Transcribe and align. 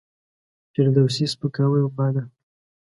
فردوسي 0.73 1.25
سپکاوی 1.33 1.83
باله. 1.97 2.23